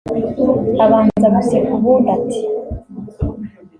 [0.83, 2.39] (Abanza guseka ubundi ati)